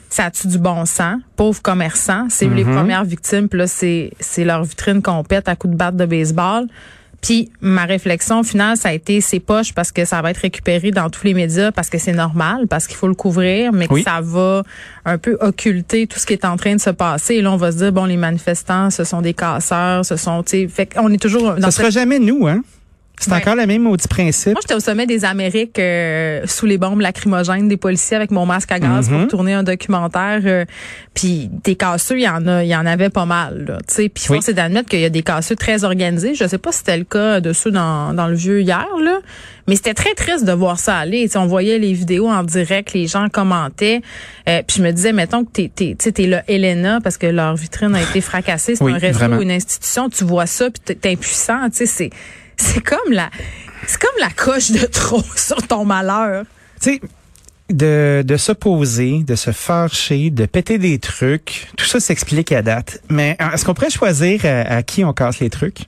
ça 0.09 0.25
a-tu 0.25 0.47
du 0.47 0.57
bon 0.57 0.85
sens? 0.85 1.17
Pauvres 1.35 1.61
commerçants, 1.61 2.27
c'est 2.29 2.47
les 2.47 2.63
premières 2.63 3.03
victimes, 3.03 3.49
puis 3.49 3.59
là, 3.59 3.67
c'est, 3.67 4.11
c'est 4.21 4.45
leur 4.45 4.63
vitrine 4.63 5.01
qu'on 5.01 5.23
pète 5.25 5.49
à 5.49 5.57
coups 5.57 5.73
de 5.73 5.77
batte 5.77 5.97
de 5.97 6.05
baseball. 6.05 6.67
Puis 7.21 7.51
ma 7.61 7.85
réflexion 7.85 8.41
finale, 8.43 8.77
ça 8.77 8.89
a 8.89 8.93
été 8.93 9.21
c'est 9.21 9.39
poche 9.39 9.73
parce 9.73 9.91
que 9.91 10.05
ça 10.05 10.21
va 10.23 10.31
être 10.31 10.37
récupéré 10.39 10.89
dans 10.91 11.09
tous 11.09 11.23
les 11.23 11.33
médias 11.35 11.71
parce 11.71 11.89
que 11.89 11.97
c'est 11.99 12.13
normal, 12.13 12.67
parce 12.67 12.87
qu'il 12.87 12.95
faut 12.97 13.07
le 13.07 13.13
couvrir, 13.13 13.71
mais 13.71 13.87
que 13.87 13.93
ça 14.03 14.19
va 14.21 14.63
un 15.05 15.17
peu 15.19 15.37
occulter 15.39 16.07
tout 16.07 16.17
ce 16.19 16.25
qui 16.25 16.33
est 16.33 16.45
en 16.45 16.57
train 16.57 16.75
de 16.75 16.81
se 16.81 16.89
passer. 16.89 17.35
Et 17.35 17.41
là, 17.41 17.51
on 17.51 17.57
va 17.57 17.71
se 17.71 17.77
dire 17.77 17.91
bon, 17.91 18.05
les 18.05 18.17
manifestants, 18.17 18.89
ce 18.89 19.03
sont 19.03 19.21
des 19.21 19.33
casseurs, 19.35 20.03
ce 20.03 20.15
sont, 20.15 20.41
tu 20.43 20.49
sais, 20.61 20.67
fait 20.67 20.87
qu'on 20.87 21.11
est 21.13 21.21
toujours 21.21 21.43
dans 21.53 21.55
Ça 21.61 21.71
cette- 21.71 21.73
sera 21.73 21.89
jamais 21.91 22.17
nous, 22.19 22.47
hein? 22.47 22.63
C'est 23.23 23.31
Ouais. 23.31 23.37
encore 23.37 23.55
le 23.55 23.65
même 23.67 23.83
maudit 23.83 24.07
principe. 24.07 24.53
Moi, 24.53 24.61
j'étais 24.61 24.73
au 24.73 24.79
sommet 24.79 25.05
des 25.05 25.23
Amériques 25.25 25.77
euh, 25.79 26.41
sous 26.47 26.65
les 26.65 26.77
bombes 26.77 27.01
lacrymogènes 27.01 27.67
des 27.67 27.77
policiers 27.77 28.17
avec 28.17 28.31
mon 28.31 28.45
masque 28.45 28.71
à 28.71 28.79
gaz 28.79 29.09
Mhm. 29.09 29.19
pour 29.19 29.27
tourner 29.29 29.53
un 29.53 29.63
documentaire. 29.63 30.41
euh, 30.43 30.65
puis 31.13 31.49
des 31.63 31.75
casseux, 31.75 32.17
il 32.17 32.23
y 32.23 32.27
en 32.29 32.47
a, 32.47 32.63
il 32.63 32.69
y 32.69 32.75
en 32.75 32.85
avait 32.85 33.09
pas 33.09 33.25
mal. 33.25 33.65
Là, 33.67 33.77
tu 33.87 34.09
puis 34.09 34.23
Oui. 34.29 34.37
force 34.37 34.49
est 34.49 34.53
d'admettre 34.53 34.89
qu'il 34.89 34.99
y 35.01 35.05
a 35.05 35.09
des 35.09 35.21
casseux 35.23 35.55
très 35.55 35.83
organisés. 35.83 36.33
Je 36.35 36.47
sais 36.47 36.57
pas 36.57 36.71
si 36.71 36.79
c'était 36.79 36.97
le 36.97 37.03
cas 37.03 37.39
de 37.41 37.53
ceux 37.53 37.71
dans, 37.71 38.13
dans 38.13 38.27
le 38.27 38.35
vieux 38.35 38.61
hier, 38.61 38.87
là, 39.01 39.19
mais 39.67 39.75
c'était 39.75 39.93
très 39.93 40.13
triste 40.15 40.45
de 40.45 40.51
voir 40.51 40.79
ça 40.79 40.97
aller. 40.97 41.23
Tu 41.23 41.29
sais, 41.33 41.37
on 41.37 41.45
voyait 41.47 41.77
les 41.79 41.93
vidéos 41.93 42.27
en 42.29 42.43
direct, 42.43 42.93
les 42.93 43.07
gens 43.07 43.27
commentaient. 43.29 44.01
Euh, 44.49 44.61
puis 44.65 44.77
je 44.77 44.83
me 44.83 44.91
disais, 44.91 45.13
mettons 45.13 45.43
que 45.45 45.51
t'es, 45.51 45.71
t'es, 45.73 45.95
t'es 45.95 46.25
là, 46.27 46.43
Elena, 46.47 46.99
parce 47.03 47.17
que 47.17 47.27
leur 47.27 47.55
vitrine 47.55 47.93
a 47.93 48.01
été 48.01 48.19
fracassée. 48.21 48.75
C'est 48.75 48.83
Oui, 48.83 48.93
un 48.93 48.97
réseau 48.97 49.41
une 49.41 49.51
institution. 49.51 50.09
Tu 50.09 50.23
vois 50.23 50.45
ça, 50.47 50.69
puis 50.71 50.81
t'es- 50.83 50.95
t'es 50.95 51.11
impuissant. 51.11 51.69
Tu 51.69 51.77
sais, 51.77 51.85
c'est 51.85 52.09
c'est 52.61 52.81
comme 52.81 53.11
la 53.11 53.29
c'est 53.87 53.99
comme 53.99 54.19
la 54.19 54.29
coche 54.29 54.71
de 54.71 54.85
trop 54.85 55.23
sur 55.35 55.65
ton 55.67 55.83
malheur. 55.85 56.45
Tu 56.81 56.93
sais, 56.93 57.01
de, 57.69 58.23
de 58.25 58.37
s'opposer, 58.37 59.23
de 59.23 59.35
se 59.35 59.51
fâcher, 59.51 60.29
de 60.29 60.45
péter 60.45 60.77
des 60.77 60.99
trucs, 60.99 61.67
tout 61.77 61.85
ça 61.85 61.99
s'explique 61.99 62.51
à 62.51 62.61
date. 62.61 63.01
Mais 63.09 63.37
euh, 63.41 63.51
est-ce 63.51 63.65
qu'on 63.65 63.73
pourrait 63.73 63.89
choisir 63.89 64.45
à, 64.45 64.75
à 64.75 64.83
qui 64.83 65.03
on 65.03 65.13
casse 65.13 65.39
les 65.39 65.49
trucs? 65.49 65.87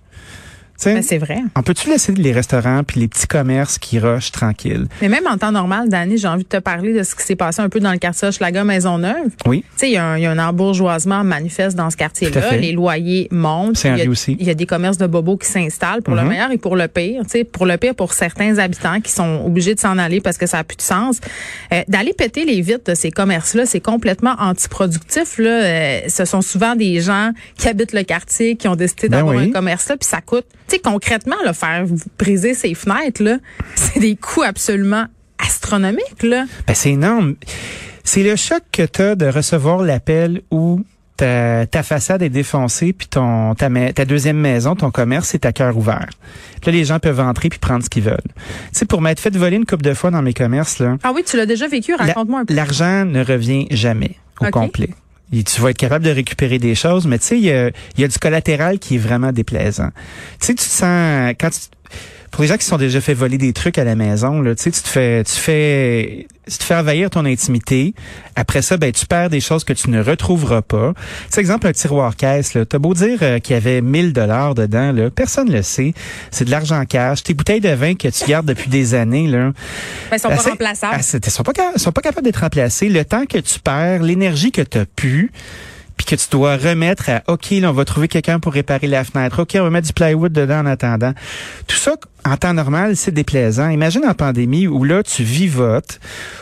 Ben, 0.83 1.01
c'est 1.01 1.17
vrai. 1.17 1.37
on 1.55 1.61
peut-tu 1.63 1.89
laisser 1.89 2.11
les 2.13 2.31
restaurants 2.33 2.83
puis 2.83 2.99
les 2.99 3.07
petits 3.07 3.27
commerces 3.27 3.77
qui 3.77 3.99
rushent 3.99 4.31
tranquilles? 4.31 4.87
Mais 5.01 5.07
même 5.07 5.25
en 5.27 5.37
temps 5.37 5.51
normal, 5.51 5.87
Dani, 5.87 6.17
j'ai 6.17 6.27
envie 6.27 6.43
de 6.43 6.49
te 6.49 6.57
parler 6.57 6.93
de 6.93 7.03
ce 7.03 7.15
qui 7.15 7.23
s'est 7.23 7.35
passé 7.37 7.61
un 7.61 7.69
peu 7.69 7.79
dans 7.79 7.91
le 7.91 7.97
quartier 7.99 8.27
Hochelaga 8.27 8.63
Maisonneuve. 8.65 9.29
Oui. 9.45 9.63
Tu 9.73 9.79
sais, 9.79 9.89
il 9.89 9.93
y, 9.93 9.97
a 9.97 10.05
un- 10.05 10.17
il 10.17 10.23
y 10.23 10.25
a 10.25 10.31
un 10.31 10.39
embourgeoisement 10.39 11.23
manifeste 11.23 11.77
dans 11.77 11.89
ce 11.89 11.95
quartier-là. 11.97 12.57
Les 12.57 12.73
loyers 12.73 13.27
montent. 13.31 13.77
C'est 13.77 13.89
un 13.89 13.95
riz 13.95 14.07
aussi. 14.09 14.35
Il 14.39 14.45
y 14.45 14.49
a 14.49 14.53
des 14.55 14.65
commerces 14.65 14.97
de 14.97 15.07
bobos 15.07 15.37
qui 15.37 15.47
s'installent 15.47 16.01
pour 16.01 16.15
le 16.15 16.23
Mhm. 16.23 16.27
meilleur 16.29 16.51
et 16.51 16.57
pour 16.57 16.75
le 16.75 16.87
pire. 16.87 17.21
Tu 17.23 17.29
sais, 17.29 17.43
pour 17.45 17.65
le 17.65 17.77
pire, 17.77 17.95
pour 17.95 18.13
certains 18.13 18.57
habitants 18.57 18.99
qui 18.99 19.11
sont 19.11 19.43
obligés 19.45 19.75
de 19.75 19.79
s'en 19.79 19.97
aller 19.97 20.19
parce 20.21 20.37
que 20.37 20.47
ça 20.47 20.57
a 20.59 20.63
plus 20.63 20.77
de 20.77 20.81
sens. 20.81 21.19
Euh, 21.71 21.81
D'aller 21.87 22.13
péter 22.13 22.43
les 22.45 22.61
vitres 22.61 22.89
de 22.91 22.95
ces 22.95 23.11
commerces-là, 23.11 23.65
c'est 23.65 23.79
complètement 23.79 24.35
antiproductif. 24.39 25.37
Là. 25.37 25.49
Euh, 25.63 25.99
ce 26.07 26.25
sont 26.25 26.41
souvent 26.41 26.75
des 26.75 26.99
gens 27.01 27.31
qui 27.57 27.67
habitent 27.67 27.93
le 27.93 28.03
quartier, 28.03 28.55
qui 28.55 28.67
ont 28.67 28.75
décidé 28.75 29.09
Ben 29.09 29.17
d'avoir 29.17 29.35
oui. 29.35 29.49
un 29.49 29.51
commerce-là, 29.51 29.95
puis 29.97 30.07
ça 30.09 30.21
coûte. 30.21 30.45
Tu 30.68 30.75
sais, 30.75 30.80
concrètement, 30.80 31.36
là, 31.44 31.54
faire 31.54 31.86
briser 32.18 32.54
ces 32.54 32.74
fenêtres, 32.74 33.24
là, 33.24 33.38
c'est 33.75 34.00
des 34.00 34.15
coûts 34.15 34.44
absolument 34.44 35.06
astronomiques. 35.39 36.24
Là. 36.24 36.45
Ben, 36.68 36.74
c'est 36.74 36.92
énorme. 36.92 37.36
C'est 38.04 38.24
le 38.24 38.36
choc 38.36 38.62
que 38.71 38.83
tu 38.83 39.01
as 39.01 39.15
de 39.15 39.25
recevoir 39.27 39.77
l'appel 39.81 40.42
où 40.51 40.81
ta, 41.15 41.65
ta 41.68 41.83
façade 41.83 42.21
est 42.24 42.30
défoncée, 42.30 42.92
puis 42.92 43.07
ton 43.07 43.54
ta, 43.56 43.69
ta 43.94 44.04
deuxième 44.06 44.38
maison, 44.38 44.75
ton 44.75 44.89
commerce, 44.92 45.33
est 45.36 45.45
à 45.45 45.51
cœur 45.54 45.77
ouvert. 45.77 46.10
Puis 46.62 46.71
là, 46.71 46.77
les 46.77 46.86
gens 46.86 47.00
peuvent 47.00 47.19
entrer 47.19 47.50
puis 47.50 47.60
prendre 47.60 47.83
ce 47.83 47.89
qu'ils 47.89 48.04
veulent. 48.04 48.18
Tu 48.36 48.44
sais, 48.74 48.86
pour 48.86 49.00
m'être 49.01 49.19
fait 49.19 49.36
voler 49.36 49.57
une 49.57 49.65
coupe 49.65 49.83
de 49.83 49.94
fois 49.94 50.12
dans 50.12 50.21
mes 50.21 50.33
commerces, 50.33 50.80
là, 50.80 50.98
Ah 51.04 51.12
oui, 51.15 51.24
tu 51.25 51.38
l'as 51.38 51.45
déjà 51.45 51.68
vécu, 51.68 51.94
raconte-moi 51.94 52.42
un 52.42 52.45
peu. 52.45 52.54
l'argent 52.54 53.06
ne 53.06 53.24
revient 53.24 53.68
jamais 53.71 54.15
au 54.42 54.45
complet. 54.48 54.89
Tu 55.41 55.62
vas 55.62 55.71
être 55.71 55.77
capable 55.77 56.06
de 56.06 56.12
récupérer 56.12 56.59
des 56.59 56.75
choses, 56.75 57.07
mais 57.07 57.18
tu 57.18 57.25
sais, 57.25 57.38
il 57.38 57.45
y 57.45 57.51
a, 57.51 57.71
y 57.97 58.03
a 58.03 58.07
du 58.07 58.19
collatéral 58.19 58.77
qui 58.77 58.95
est 58.95 59.00
vraiment 59.00 59.31
déplaisant. 59.31 59.89
Tu 60.39 60.47
sais, 60.47 60.56
tu 60.56 60.63
sens 60.63 61.33
quand 61.39 61.50
tu, 61.50 61.59
pour 62.33 62.41
les 62.41 62.47
gens 62.47 62.57
qui 62.57 62.63
se 62.63 62.69
sont 62.71 62.77
déjà 62.77 63.00
fait 63.00 63.13
voler 63.13 63.38
des 63.38 63.53
trucs 63.53 63.77
à 63.77 63.83
la 63.83 63.94
maison, 63.95 64.41
là, 64.41 64.56
tu 64.56 64.63
sais, 64.63 64.71
tu 64.71 64.81
te 64.81 64.88
fais, 64.88 65.24
tu 65.24 65.33
fais, 65.35 66.25
tu 66.50 66.57
te 66.57 66.63
fais 66.63 66.74
envahir 66.74 67.12
ton 67.12 67.25
intimité. 67.25 67.94
Après 68.35 68.63
ça, 68.63 68.75
ben, 68.77 68.91
tu 68.91 69.06
perds 69.06 69.30
des 69.30 69.39
choses 69.39 69.63
que 69.63 69.71
tu 69.71 69.91
ne 69.91 70.01
retrouveras 70.01 70.63
pas. 70.63 70.94
Sais, 71.30 71.39
exemple, 71.39 71.68
un 71.68 71.74
tiroir 71.74 72.15
caisse, 72.15 72.56
là. 72.56 72.65
T'as 72.65 72.80
beau 72.80 72.95
dire 72.95 73.19
euh, 73.21 73.38
qu'il 73.38 73.53
y 73.53 73.57
avait 73.57 73.81
1000 73.81 74.13
dollars 74.13 74.56
dedans, 74.56 74.91
là. 74.91 75.12
Personne 75.12 75.51
le 75.51 75.62
sait. 75.62 75.94
C'est 76.31 76.45
de 76.45 76.50
l'argent 76.50 76.83
cash. 76.85 77.21
Tes 77.21 77.35
bouteilles 77.35 77.62
de 77.62 77.69
vin 77.69 77.94
que 77.94 78.07
tu 78.07 78.25
gardes 78.25 78.47
depuis 78.47 78.69
des 78.71 78.95
années, 78.95 79.27
là. 79.27 79.51
Ben, 80.09 80.18
ils 80.18 80.19
sont 80.19 80.29
pas 80.29 80.36
remplaçables. 80.38 80.95
ah, 80.97 81.01
c'est- 81.03 81.24
Ils 81.27 81.31
sont 81.31 81.44
pas, 81.44 81.53
sont 81.75 81.91
pas 81.91 82.01
capables 82.01 82.25
d'être 82.25 82.41
remplacés. 82.41 82.89
Le 82.89 83.06
temps 83.06 83.27
que 83.27 83.38
tu 83.38 83.59
perds, 83.59 84.01
l'énergie 84.01 84.51
que 84.51 84.63
tu 84.63 84.79
as 84.79 84.86
pu, 84.88 85.31
puis 85.97 86.07
que 86.07 86.15
tu 86.15 86.25
dois 86.31 86.57
remettre 86.57 87.12
à 87.12 87.21
OK, 87.27 87.51
là, 87.51 87.69
on 87.69 87.74
va 87.74 87.86
trouver 87.86 88.07
quelqu'un 88.07 88.39
pour 88.39 88.53
réparer 88.53 88.88
la 88.88 89.03
fenêtre. 89.03 89.44
OK, 89.44 89.51
on 89.59 89.63
va 89.63 89.69
mettre 89.69 89.86
du 89.86 89.94
plywood 89.94 90.31
dedans 90.33 90.62
en 90.62 90.65
attendant. 90.65 91.13
Tout 91.68 91.75
ça, 91.77 91.94
en 92.25 92.37
temps 92.37 92.53
normal, 92.53 92.95
c'est 92.95 93.11
déplaisant. 93.13 93.69
Imagine 93.69 94.05
en 94.05 94.13
pandémie 94.13 94.67
où 94.67 94.83
là, 94.83 95.03
tu 95.03 95.23
vivotes, 95.23 95.99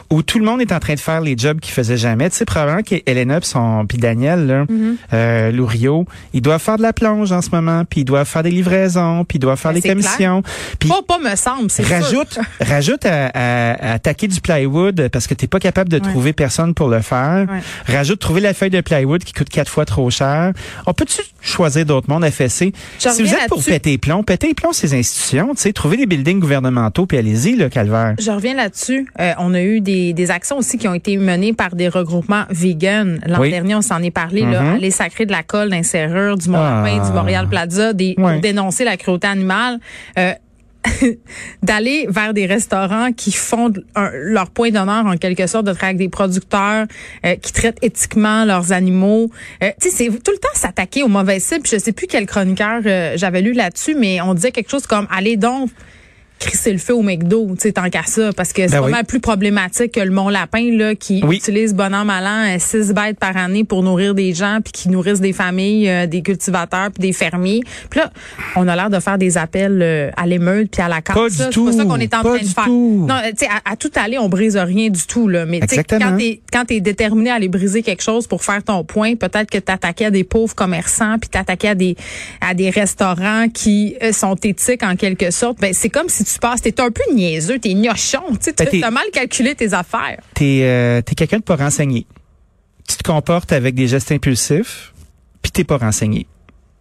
où 0.10 0.22
tout 0.22 0.38
le 0.40 0.46
monde 0.46 0.62
est 0.62 0.72
en 0.72 0.80
train 0.80 0.94
de 0.94 1.00
faire 1.00 1.22
les 1.22 1.36
jobs 1.38 1.60
qu'ils 1.60 1.74
faisaient 1.74 1.98
jamais. 1.98 2.30
Tu 2.30 2.36
sais, 2.38 2.46
probablement 2.46 2.82
qu'Elena 2.84 3.40
pis 3.40 3.48
son 3.48 3.86
puis 3.88 3.98
Daniel, 3.98 4.46
là, 4.48 4.66
Mm-hmm. 4.66 4.96
euh, 5.14 5.52
Lourio, 5.52 6.06
ils 6.34 6.42
doivent 6.42 6.62
faire 6.62 6.78
de 6.78 6.82
la 6.84 6.94
plonge 6.94 7.32
en 7.32 7.42
ce 7.42 7.50
moment, 7.52 7.84
puis 7.90 8.02
ils 8.02 8.06
doivent 8.06 8.28
faire 8.28 8.44
des 8.44 8.52
livraisons, 8.52 9.26
puis 9.26 9.38
ils 9.38 9.40
doivent 9.40 9.58
faire 9.60 9.74
Ben, 9.74 9.80
des 9.80 9.90
commissions. 9.90 10.44
Puis 10.80 10.90
Pas, 10.90 11.02
pas 11.08 11.18
me 11.18 11.36
semble, 11.36 11.70
c'est 11.72 11.84
sûr. 11.84 11.96
rajoute, 11.96 12.40
rajoute 12.62 13.06
à, 13.06 13.28
à, 13.34 13.92
à 13.92 13.94
attaquer 13.94 14.28
du 14.28 14.40
plywood 14.42 15.10
parce 15.10 15.28
que 15.28 15.34
t'es 15.34 15.48
pas 15.48 15.60
capable 15.60 15.90
de 15.90 15.98
Ouais. 16.02 16.10
trouver 16.10 16.34
personne 16.34 16.74
pour 16.74 16.90
le 16.90 17.02
faire. 17.02 17.48
Ouais. 17.50 17.94
Rajoute 17.96 18.20
trouver 18.20 18.42
la 18.42 18.54
feuille 18.54 18.70
de 18.70 18.82
plywood 18.82 19.24
qui 19.24 19.34
coûte 19.34 19.50
quatre 19.50 19.70
fois 19.72 19.86
trop 19.86 20.10
cher. 20.10 20.52
On 20.88 20.94
peut-tu 20.94 21.22
choisir 21.42 21.86
d'autres 21.86 22.10
mondes 22.10 22.26
FSC? 22.30 22.74
Je 23.00 23.10
Si 23.10 23.22
vous 23.24 23.34
êtes 23.34 23.48
pour 23.50 23.64
péter 23.64 23.92
les 23.92 23.98
plombs, 23.98 24.24
péter 24.24 24.48
les 24.48 24.54
plombs 24.54 24.74
ces 24.74 24.94
institutions, 24.94 25.54
tu 25.56 25.62
sais, 25.62 25.71
trouver 25.74 25.98
des 25.98 26.06
buildings 26.06 26.40
gouvernementaux 26.40 27.06
puis 27.06 27.18
allez-y, 27.18 27.56
le 27.56 27.70
calvaire. 27.70 28.16
Je 28.20 28.32
reviens 28.32 28.56
là-dessus. 28.56 29.08
Euh, 29.20 29.32
on 29.40 29.54
a 29.54 29.62
eu 29.62 29.82
des, 29.82 30.14
des 30.14 30.32
actions 30.32 30.58
aussi 30.58 30.78
qui 30.78 30.88
ont 30.88 30.94
été 30.94 31.18
menées 31.18 31.54
par 31.54 31.76
des 31.76 31.88
regroupements 31.90 32.44
vegan. 32.50 33.20
L'an 33.28 33.40
Oui. 33.42 33.52
dernier, 33.52 33.76
on 33.76 33.82
s'en 33.82 34.02
est 34.02 34.12
parlé. 34.12 34.42
là, 34.42 34.62
Mhm. 34.62 34.76
aller 34.76 34.92
sacrer 34.92 35.26
de 35.26 35.32
la 35.32 35.44
colle, 35.44 35.70
d'un 35.70 35.84
serrure, 35.84 36.38
du 36.38 36.50
Mont-Lapin, 36.50 37.00
Ah. 37.02 37.08
du 37.08 37.14
Montréal 37.14 37.48
Plaza, 37.50 37.94
des, 37.94 38.16
pour 38.16 38.30
dénoncer 38.42 38.84
la 38.84 38.98
cruauté 38.98 39.28
animale. 39.28 39.80
Euh, 40.18 40.34
d'aller 41.64 42.08
vers 42.10 42.34
des 42.34 42.46
restaurants 42.46 43.12
qui 43.12 43.32
font 43.32 43.72
leur 43.96 44.50
point 44.50 44.72
d'honneur 44.72 45.06
en 45.06 45.18
quelque 45.18 45.48
sorte 45.48 45.66
de 45.66 45.72
travailler 45.74 45.96
avec 45.96 46.08
des 46.08 46.10
producteurs 46.10 46.88
euh, 47.26 47.36
qui 47.36 47.54
traitent 47.54 47.78
éthiquement 47.82 48.46
leurs 48.46 48.72
animaux. 48.72 49.30
Euh, 49.64 49.72
tu 49.80 49.90
sais, 49.90 49.96
c'est 49.96 50.24
tout 50.24 50.32
le 50.32 50.38
temps 50.38 50.50
s'attaquer 50.54 51.04
aux 51.04 51.08
mauvaises 51.08 51.44
cibles. 51.44 51.68
Je 51.68 51.78
sais 51.78 51.92
plus 51.92 52.08
quel 52.08 52.26
chroniqueur 52.26 52.82
euh, 52.86 53.14
j'avais 53.16 53.42
lu 53.42 53.54
là-dessus, 53.54 53.96
mais 53.96 54.22
on 54.22 54.34
disait 54.34 54.52
quelque 54.52 54.70
chose 54.70 54.88
comme 54.88 55.08
allez 55.12 55.38
donc 55.38 55.70
crisser 56.42 56.72
le 56.74 56.78
feu 56.80 56.94
au 56.96 57.02
McDo, 57.04 57.48
tu 57.56 57.62
sais, 57.62 57.72
tant 57.72 57.90
qu'à 57.90 58.04
ça, 58.04 58.32
parce 58.36 58.52
que 58.52 58.64
c'est 58.68 58.72
Ben 58.76 58.84
oui. 58.84 58.92
mal 58.92 59.06
plus 59.06 59.20
problématique 59.20 59.92
que 59.94 60.00
le 60.02 60.10
Mont 60.12 60.30
Lapin, 60.30 60.76
là, 60.76 60.96
qui 60.96 61.22
Oui. 61.26 61.38
utilise 61.38 61.74
bon 61.74 61.94
an, 61.94 62.04
mal 62.04 62.26
an, 62.26 62.56
euh, 62.56 62.58
six 62.60 62.92
bêtes 62.94 63.20
par 63.20 63.38
année 63.38 63.64
pour 63.64 63.84
nourrir 63.84 64.14
des 64.16 64.34
gens, 64.34 64.60
puis 64.64 64.72
qui 64.72 64.90
nourrissent 64.90 65.22
des 65.22 65.34
familles, 65.34 65.88
euh, 65.90 66.08
des 66.08 66.22
cultivateurs, 66.22 66.90
puis 66.92 67.02
des 67.02 67.14
fermiers. 67.14 67.62
Puis 67.90 68.00
là, 68.00 68.12
on 68.56 68.68
a 68.68 68.76
l'air 68.76 68.90
de 68.90 69.00
faire 69.00 69.18
des 69.18 69.38
appels 69.38 69.80
euh, 69.82 70.10
à 70.18 70.26
l'émeute 70.26 70.72
puis 70.72 70.82
à 70.82 70.88
la 70.90 71.02
casse. 71.02 71.16
Pas 71.16 71.30
du 71.30 71.36
C'est 71.36 71.50
tout. 71.52 71.66
pas 71.66 71.72
ça 71.74 71.86
qu'on 71.86 71.98
est 72.00 72.14
en 72.14 72.22
Pas 72.24 72.30
train 72.38 72.44
de 72.44 72.48
faire. 72.48 72.66
tout. 72.66 73.06
Non, 73.08 73.16
tu 73.30 73.46
sais, 73.46 73.48
à, 73.48 73.72
à 73.72 73.76
tout 73.76 73.92
aller, 73.96 74.18
on 74.18 74.28
brise 74.30 74.58
rien 74.58 74.90
du 74.90 75.06
tout, 75.06 75.28
là. 75.28 75.46
Mais 75.46 75.60
tu 75.62 75.76
sais, 75.76 75.84
quand 75.84 76.18
t'es 76.18 76.42
quand 76.52 76.66
t'es 76.66 76.80
déterminé 76.82 77.30
à 77.30 77.36
aller 77.36 77.48
briser 77.50 77.84
quelque 77.84 78.04
chose 78.04 78.26
pour 78.28 78.44
faire 78.44 78.64
ton 78.64 78.84
point, 78.84 79.16
peut-être 79.16 79.50
que 79.50 79.58
t'attaquais 79.60 80.06
à 80.06 80.12
des 80.12 80.24
pauvres 80.24 80.56
commerçants, 80.56 81.18
puis 81.20 81.30
t'attaquais 81.30 81.70
à 81.70 81.76
des 81.76 81.96
à 82.42 82.54
des 82.54 82.70
restaurants 82.70 83.48
qui 83.54 83.96
sont 84.12 84.36
éthiques 84.44 84.84
en 84.84 84.96
quelque 84.96 85.32
sorte. 85.32 85.60
Ben 85.60 85.74
c'est 85.74 85.90
comme 85.90 86.10
si 86.10 86.24
tu 86.24 86.31
passes, 86.40 86.62
t'es 86.62 86.80
un 86.82 86.92
peu 86.92 87.02
niaiseux, 87.14 87.60
t'es 87.60 87.74
gnochon, 87.74 88.22
tu 88.32 88.38
sais, 88.42 88.54
Ben, 88.58 88.68
t'es- 88.68 88.80
t'as 88.82 88.92
mal 88.92 89.06
calculé 89.14 89.56
tes 89.56 89.74
affaires. 89.74 90.20
T'es 90.34 90.62
euh, 90.64 91.02
quelqu'un 91.16 91.38
de 91.38 91.44
pas 91.44 91.56
renseigné. 91.56 92.06
Tu 92.88 92.98
te 92.98 93.04
comportes 93.04 93.52
avec 93.54 93.76
des 93.76 93.88
gestes 93.88 94.12
impulsifs, 94.12 94.94
puis 95.42 95.52
t'es 95.52 95.64
pas 95.64 95.78
renseigné. 95.78 96.28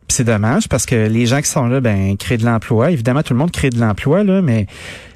C'est 0.08 0.24
dommage 0.24 0.68
parce 0.68 0.86
que 0.86 1.06
les 1.06 1.26
gens 1.26 1.40
qui 1.40 1.48
sont 1.48 1.66
là, 1.68 1.80
ben, 1.80 2.16
créent 2.16 2.36
de 2.38 2.44
l'emploi. 2.44 2.90
Évidemment, 2.90 3.22
tout 3.22 3.32
le 3.32 3.38
monde 3.38 3.52
crée 3.52 3.70
de 3.70 3.78
l'emploi, 3.78 4.24
là, 4.24 4.42
mais 4.42 4.66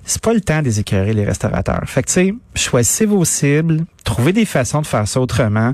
c'est 0.04 0.22
pas 0.22 0.32
le 0.32 0.40
temps 0.40 0.60
de 0.60 0.66
les 0.66 0.78
écœurer, 0.78 1.12
les 1.14 1.24
restaurateurs. 1.24 1.82
Fait 1.86 2.02
que, 2.02 2.06
tu 2.08 2.12
sais, 2.12 2.34
choisissez 2.54 3.04
vos 3.06 3.24
cibles, 3.24 3.84
trouvez 4.04 4.32
des 4.32 4.44
façons 4.44 4.82
de 4.82 4.86
faire 4.86 5.08
ça 5.08 5.20
autrement. 5.20 5.72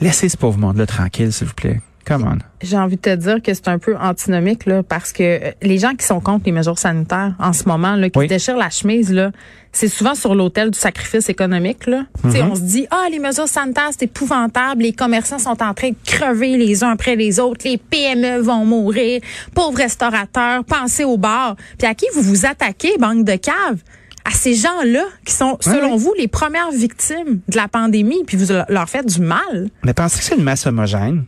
Laissez 0.00 0.28
ce 0.28 0.36
pauvre 0.36 0.58
monde-là 0.58 0.86
tranquille, 0.86 1.32
s'il 1.32 1.48
vous 1.48 1.54
plaît. 1.54 1.80
Come 2.06 2.24
on. 2.24 2.38
J'ai 2.62 2.76
envie 2.76 2.96
de 2.96 3.00
te 3.02 3.14
dire 3.14 3.42
que 3.42 3.52
c'est 3.54 3.68
un 3.68 3.78
peu 3.78 3.96
antinomique 3.96 4.66
là, 4.66 4.82
parce 4.82 5.12
que 5.12 5.22
euh, 5.22 5.50
les 5.62 5.78
gens 5.78 5.94
qui 5.94 6.04
sont 6.06 6.20
contre 6.20 6.42
les 6.46 6.52
mesures 6.52 6.78
sanitaires 6.78 7.34
en 7.38 7.52
ce 7.52 7.64
moment, 7.68 7.96
là, 7.96 8.10
qui 8.10 8.18
Oui. 8.18 8.26
se 8.26 8.28
déchirent 8.28 8.56
la 8.56 8.70
chemise, 8.70 9.12
là, 9.12 9.30
c'est 9.72 9.88
souvent 9.88 10.14
sur 10.14 10.34
l'autel 10.34 10.70
du 10.70 10.78
sacrifice 10.78 11.28
économique. 11.28 11.86
Là. 11.86 12.04
Mhm. 12.22 12.50
On 12.50 12.54
se 12.54 12.60
dit 12.60 12.86
ah 12.90 13.06
les 13.10 13.18
mesures 13.18 13.48
sanitaires 13.48 13.90
c'est 13.90 14.04
épouvantable, 14.04 14.82
les 14.82 14.92
commerçants 14.92 15.38
sont 15.38 15.62
en 15.62 15.74
train 15.74 15.90
de 15.90 15.96
crever 16.06 16.56
les 16.56 16.84
uns 16.84 16.90
après 16.90 17.16
les 17.16 17.40
autres, 17.40 17.62
les 17.66 17.76
PME 17.78 18.38
vont 18.38 18.64
mourir, 18.64 19.20
pauvres 19.54 19.78
restaurateurs, 19.78 20.64
pensez 20.64 21.04
au 21.04 21.16
bar. 21.16 21.56
Puis 21.78 21.88
à 21.88 21.94
qui 21.94 22.06
vous 22.14 22.22
vous 22.22 22.46
attaquez, 22.46 22.96
banque 22.98 23.24
de 23.24 23.36
cave? 23.36 23.78
À 24.26 24.30
ces 24.30 24.54
gens-là 24.54 25.04
qui 25.26 25.34
sont, 25.34 25.58
selon 25.60 25.92
ouais. 25.92 25.98
vous, 25.98 26.14
les 26.16 26.28
premières 26.28 26.70
victimes 26.70 27.40
de 27.46 27.56
la 27.56 27.68
pandémie, 27.68 28.24
puis 28.26 28.38
vous 28.38 28.46
leur 28.70 28.88
faites 28.88 29.04
du 29.06 29.20
mal. 29.20 29.68
Mais 29.84 29.92
pensez 29.92 30.18
que 30.18 30.24
c'est 30.24 30.36
une 30.36 30.42
masse 30.44 30.66
homogène. 30.66 31.24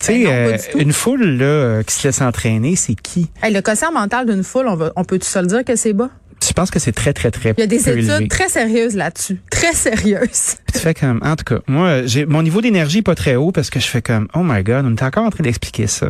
Tu 0.00 0.06
sais, 0.06 0.12
Ben 0.12 0.24
non, 0.24 0.30
pas 0.30 0.54
euh, 0.54 0.58
tout. 0.72 0.78
une 0.78 0.92
foule 0.92 1.24
là 1.24 1.44
euh, 1.44 1.82
qui 1.82 1.94
se 1.94 2.06
laisse 2.06 2.20
entraîner, 2.20 2.76
c'est 2.76 2.94
qui? 2.94 3.28
Hey, 3.42 3.52
le 3.52 3.60
quotient 3.62 3.90
mental 3.92 4.26
d'une 4.26 4.44
foule, 4.44 4.68
on, 4.68 4.76
va, 4.76 4.92
on 4.96 5.04
peut-tu 5.04 5.26
se 5.26 5.38
le 5.38 5.46
dire 5.46 5.64
que 5.64 5.74
c'est 5.76 5.92
bas? 5.92 6.10
Je 6.46 6.52
pense 6.52 6.70
que 6.70 6.78
c'est 6.78 6.92
très, 6.92 7.12
très, 7.12 7.30
très 7.32 7.52
Il 7.56 7.60
y 7.60 7.64
a 7.64 7.66
des 7.66 7.80
études 7.88 8.04
élevé. 8.10 8.28
très 8.28 8.48
sérieuses 8.48 8.94
là-dessus. 8.94 9.40
Très 9.50 9.72
sérieuses. 9.74 10.54
Puis 10.66 10.72
tu 10.74 10.78
fais 10.78 10.94
comme, 10.94 11.20
en 11.24 11.34
tout 11.34 11.44
cas, 11.44 11.60
moi, 11.66 12.06
j'ai 12.06 12.26
mon 12.26 12.42
niveau 12.42 12.60
d'énergie 12.60 12.98
est 12.98 13.02
pas 13.02 13.16
très 13.16 13.34
haut 13.34 13.50
parce 13.50 13.70
que 13.70 13.80
je 13.80 13.86
fais 13.88 14.02
comme, 14.02 14.28
oh 14.34 14.40
my 14.44 14.62
god, 14.62 14.84
on 14.86 14.94
est 14.94 15.02
encore 15.02 15.24
en 15.24 15.30
train 15.30 15.42
d'expliquer 15.42 15.88
ça. 15.88 16.08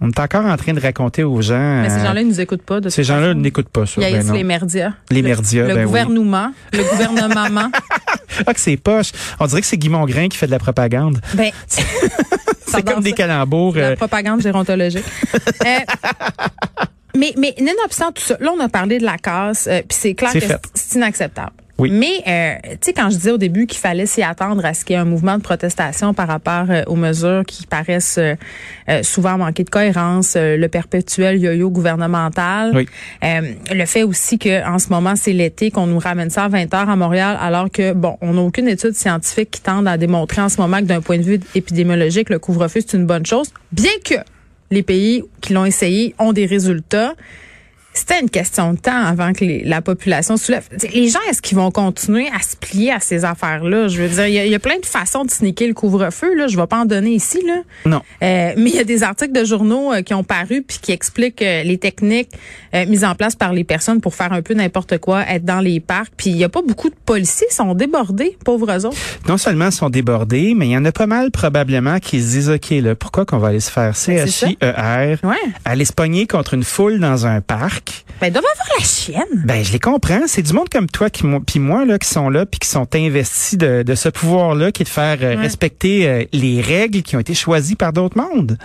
On 0.00 0.08
est 0.10 0.18
encore 0.20 0.44
en 0.44 0.56
train 0.56 0.74
de 0.74 0.80
raconter 0.80 1.24
aux 1.24 1.40
gens. 1.40 1.82
Mais 1.82 1.88
ces 1.88 1.96
euh, 1.96 2.04
gens-là, 2.04 2.20
ils 2.20 2.28
nous 2.28 2.40
écoutent 2.40 2.62
pas. 2.62 2.80
De 2.80 2.88
ces 2.88 3.04
gens-là 3.04 3.32
n'écoutent 3.34 3.68
pas 3.68 3.86
ça. 3.86 4.00
Il 4.00 4.02
y 4.14 4.16
a 4.18 4.22
ben 4.22 4.32
les 4.32 4.44
merdias. 4.44 4.92
Les 5.10 5.22
Le- 5.22 5.28
merdias, 5.28 5.62
Le 5.66 5.74
ben 5.74 5.80
oui. 5.80 5.86
gouvernement. 5.86 6.52
Le 6.72 6.82
gouvernement. 6.84 7.70
Ah, 8.48 8.52
que 8.52 8.58
c'est 8.58 8.76
poche. 8.76 9.12
On 9.38 9.46
dirait 9.46 9.60
que 9.60 9.66
c'est 9.68 9.76
Guy 9.76 9.88
Mongrain 9.88 10.26
qui 10.28 10.36
fait 10.36 10.46
de 10.46 10.50
la 10.50 10.58
propagande. 10.58 11.20
ben, 11.34 11.52
C'est 12.74 12.82
comme 12.82 13.02
des 13.02 13.12
calembours. 13.12 13.76
La 13.76 13.90
euh, 13.90 13.96
propagande 13.96 14.40
gérontologique. 14.40 15.04
Euh, 15.64 15.78
mais, 17.16 17.32
mais 17.38 17.54
nonobstant 17.58 18.12
tout 18.12 18.22
ça, 18.22 18.36
là, 18.40 18.52
on 18.54 18.60
a 18.60 18.68
parlé 18.68 18.98
de 18.98 19.04
la 19.04 19.16
casse, 19.16 19.66
euh, 19.66 19.80
puis 19.88 19.96
c'est 19.98 20.14
clair 20.14 20.32
que 20.32 20.40
c'est 20.74 20.96
inacceptable. 20.96 21.52
Oui. 21.76 21.90
Mais, 21.90 22.22
euh, 22.28 22.68
tu 22.74 22.78
sais, 22.82 22.92
quand 22.92 23.10
je 23.10 23.16
disais 23.16 23.32
au 23.32 23.36
début 23.36 23.66
qu'il 23.66 23.80
fallait 23.80 24.06
s'y 24.06 24.22
attendre 24.22 24.64
à 24.64 24.74
ce 24.74 24.84
qu'il 24.84 24.94
y 24.94 24.96
ait 24.96 25.02
un 25.02 25.04
mouvement 25.04 25.36
de 25.38 25.42
protestation 25.42 26.14
par 26.14 26.28
rapport 26.28 26.66
euh, 26.70 26.82
aux 26.86 26.94
mesures 26.94 27.42
qui 27.44 27.66
paraissent 27.66 28.18
euh, 28.18 28.36
euh, 28.88 29.02
souvent 29.02 29.36
manquer 29.38 29.64
de 29.64 29.70
cohérence, 29.70 30.34
euh, 30.36 30.56
le 30.56 30.68
perpétuel 30.68 31.40
yo-yo 31.42 31.70
gouvernemental, 31.70 32.70
Oui. 32.76 32.86
euh, 33.24 33.40
le 33.72 33.86
fait 33.86 34.04
aussi 34.04 34.38
que 34.38 34.64
en 34.64 34.78
ce 34.78 34.88
moment, 34.90 35.16
c'est 35.16 35.32
l'été, 35.32 35.72
qu'on 35.72 35.88
nous 35.88 35.98
ramène 35.98 36.30
ça 36.30 36.44
à 36.44 36.48
20 36.48 36.72
heures 36.74 36.88
à 36.88 36.94
Montréal, 36.94 37.36
alors 37.40 37.68
que, 37.68 37.92
bon, 37.92 38.18
on 38.20 38.34
n'a 38.34 38.42
aucune 38.42 38.68
étude 38.68 38.94
scientifique 38.94 39.50
qui 39.50 39.60
tende 39.60 39.88
à 39.88 39.96
démontrer 39.96 40.42
en 40.42 40.48
ce 40.48 40.60
moment 40.60 40.78
que 40.78 40.84
d'un 40.84 41.00
point 41.00 41.18
de 41.18 41.24
vue 41.24 41.40
épidémiologique, 41.56 42.30
le 42.30 42.38
couvre-feu, 42.38 42.82
c'est 42.86 42.96
une 42.96 43.06
bonne 43.06 43.26
chose, 43.26 43.48
bien 43.72 43.90
que 44.04 44.14
les 44.70 44.84
pays 44.84 45.24
qui 45.40 45.52
l'ont 45.52 45.64
essayé 45.64 46.14
ont 46.20 46.32
des 46.32 46.46
résultats. 46.46 47.14
C'était 47.96 48.20
une 48.20 48.28
question 48.28 48.72
de 48.74 48.78
temps 48.78 49.04
avant 49.04 49.32
que 49.32 49.44
les- 49.44 49.62
la 49.64 49.80
population 49.80 50.36
soulève. 50.36 50.68
Les 50.92 51.08
gens, 51.08 51.20
est-ce 51.30 51.40
qu'ils 51.40 51.56
vont 51.56 51.70
continuer 51.70 52.26
à 52.36 52.42
se 52.42 52.56
plier 52.56 52.90
à 52.92 52.98
ces 53.00 53.24
affaires-là? 53.24 53.86
Je 53.88 54.02
veux 54.02 54.08
dire, 54.08 54.26
il 54.26 54.34
y, 54.48 54.50
y 54.50 54.54
a 54.54 54.58
plein 54.58 54.78
de 54.80 54.84
façons 54.86 55.24
de 55.24 55.30
sneaker 55.30 55.68
le 55.68 55.74
couvre-feu. 55.74 56.34
Là, 56.34 56.48
je 56.48 56.56
vais 56.56 56.66
pas 56.66 56.78
en 56.78 56.84
donner 56.86 57.10
ici. 57.12 57.40
Là. 57.46 57.62
Non. 57.86 58.02
Euh, 58.22 58.52
mais 58.56 58.70
il 58.70 58.74
y 58.76 58.80
a 58.80 58.84
des 58.84 59.02
articles 59.04 59.32
de 59.32 59.44
journaux 59.44 59.92
euh, 59.92 60.02
qui 60.02 60.12
ont 60.12 60.24
paru 60.24 60.62
puis 60.62 60.78
qui 60.82 60.90
expliquent 60.92 61.40
euh, 61.42 61.62
les 61.62 61.78
techniques 61.78 62.30
euh, 62.74 62.84
mises 62.86 63.04
en 63.04 63.14
place 63.14 63.36
par 63.36 63.52
les 63.52 63.62
personnes 63.64 64.00
pour 64.00 64.14
faire 64.16 64.32
un 64.32 64.42
peu 64.42 64.54
n'importe 64.54 64.98
quoi, 64.98 65.22
être 65.28 65.44
dans 65.44 65.60
les 65.60 65.78
parcs. 65.78 66.12
Puis 66.16 66.30
il 66.30 66.36
y 66.36 66.42
a 66.44 66.48
pas 66.48 66.62
beaucoup 66.62 66.90
de 66.90 66.96
policiers, 67.06 67.46
ils 67.50 67.54
sont 67.54 67.74
débordés, 67.74 68.36
pauvres 68.44 68.86
autres. 68.86 68.96
non 69.28 69.38
seulement 69.38 69.70
sont 69.70 69.88
débordés, 69.88 70.54
mais 70.56 70.66
il 70.66 70.72
y 70.72 70.76
en 70.76 70.84
a 70.84 70.90
pas 70.92 71.06
mal 71.06 71.30
probablement 71.30 72.00
qui 72.00 72.20
se 72.20 72.30
disent, 72.30 72.50
OK, 72.50 72.70
là, 72.70 72.94
pourquoi 72.96 73.24
qu'on 73.24 73.38
va 73.38 73.48
aller 73.48 73.60
se 73.60 73.70
faire 73.70 73.92
Ben. 74.08 74.26
CHIER, 74.26 75.16
Ouais. 75.22 75.36
aller 75.64 75.84
se 75.84 75.92
pogner 75.92 76.26
contre 76.26 76.54
une 76.54 76.64
foule 76.64 76.98
dans 76.98 77.26
un 77.26 77.40
parc? 77.40 77.83
Ben, 78.20 78.32
doivent 78.32 78.44
avoir 78.44 78.78
la 78.78 78.84
chienne. 78.84 79.42
Ben, 79.44 79.64
je 79.64 79.72
les 79.72 79.80
comprends. 79.80 80.20
C'est 80.26 80.42
du 80.42 80.52
monde 80.52 80.68
comme 80.70 80.86
toi 80.86 81.10
qui, 81.10 81.24
puis 81.46 81.58
moi, 81.58 81.84
là, 81.84 81.98
qui 81.98 82.08
sont 82.08 82.28
là 82.30 82.46
puis 82.46 82.60
qui 82.60 82.68
sont 82.68 82.86
investis 82.94 83.58
de, 83.58 83.82
de 83.82 83.94
ce 83.94 84.08
pouvoir-là, 84.08 84.70
qui 84.72 84.82
est 84.82 84.84
de 84.84 84.88
faire 84.88 85.18
euh, 85.20 85.34
Ouais. 85.34 85.42
respecter 85.42 86.08
euh, 86.08 86.24
les 86.32 86.60
règles 86.60 87.02
qui 87.02 87.16
ont 87.16 87.20
été 87.20 87.34
choisies 87.34 87.74
par 87.74 87.92
d'autres 87.92 88.16
mondes. 88.16 88.56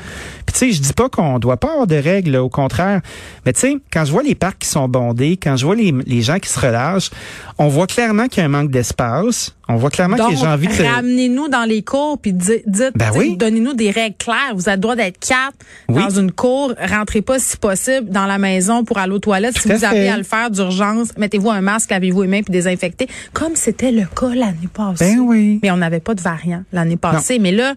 Puis 0.45 0.53
tu 0.53 0.59
sais, 0.59 0.71
je 0.71 0.81
dis 0.81 0.93
pas 0.93 1.09
qu'on 1.09 1.39
doit 1.39 1.57
pas 1.57 1.71
avoir 1.71 1.87
de 1.87 1.95
règles, 1.95 2.31
là, 2.31 2.43
au 2.43 2.49
contraire. 2.49 3.01
Mais 3.45 3.53
tu 3.53 3.59
sais, 3.61 3.77
quand 3.91 4.05
je 4.05 4.11
vois 4.11 4.23
les 4.23 4.35
parcs 4.35 4.59
qui 4.59 4.67
sont 4.69 4.87
bondés, 4.87 5.37
quand 5.41 5.57
je 5.57 5.65
vois 5.65 5.75
les, 5.75 5.93
les 6.05 6.21
gens 6.21 6.37
qui 6.39 6.49
se 6.49 6.59
relâchent, 6.59 7.09
on 7.57 7.67
voit 7.69 7.87
clairement 7.87 8.27
qu'il 8.27 8.39
y 8.39 8.43
a 8.43 8.45
un 8.45 8.49
manque 8.49 8.71
d'espace. 8.71 9.55
On 9.71 9.75
voit 9.75 9.91
clairement 9.91 10.17
que 10.17 10.31
les 10.31 10.35
gens 10.37 10.51
envie 10.53 10.67
de 10.67 10.83
ramenez-nous 10.83 11.47
dans 11.47 11.63
les 11.63 11.83
cours 11.83 12.17
puis 12.17 12.33
di- 12.33 12.63
dites, 12.65 12.91
Ben 12.95 13.11
dites- 13.11 13.19
oui. 13.19 13.37
donnez-nous 13.37 13.73
des 13.75 13.91
règles 13.91 14.15
claires. 14.17 14.53
Vous 14.55 14.67
avez 14.67 14.77
le 14.77 14.81
droit 14.81 14.95
d'être 14.95 15.19
quatre 15.19 15.53
Oui. 15.89 16.01
dans 16.01 16.09
une 16.09 16.31
cour. 16.31 16.73
Rentrez 16.89 17.21
pas 17.21 17.37
si 17.37 17.55
possible 17.55 18.09
dans 18.09 18.25
la 18.25 18.39
maison 18.39 18.83
pour 18.83 18.97
aller 18.97 19.08
aux 19.11 19.19
toilettes. 19.19 19.55
Tout 19.55 19.61
si 19.61 19.71
vous 19.71 19.85
avez 19.85 20.09
à 20.09 20.17
le 20.17 20.23
faire 20.23 20.49
d'urgence, 20.49 21.17
mettez-vous 21.17 21.49
un 21.49 21.61
masque, 21.61 21.91
lavez-vous 21.91 22.23
les 22.23 22.27
mains 22.27 22.41
puis 22.41 22.51
désinfectez, 22.51 23.07
comme 23.33 23.55
c'était 23.55 23.91
le 23.91 24.05
cas 24.05 24.33
l'année 24.35 24.69
passée. 24.73 25.15
Ben 25.15 25.19
oui. 25.19 25.59
Mais 25.61 25.71
on 25.71 25.77
n'avait 25.77 25.99
pas 25.99 26.15
de 26.15 26.21
variant 26.21 26.63
l'année 26.71 26.97
passée. 26.97 27.39
Mais 27.39 27.51
là, 27.51 27.73